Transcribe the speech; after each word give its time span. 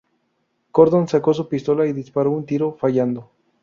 Gordon 0.73 1.07
sacó 1.07 1.31
su 1.31 1.47
pistola 1.47 1.85
y 1.85 1.93
disparó 1.93 2.31
un 2.31 2.43
tiro; 2.47 2.73
fallando. 2.73 3.29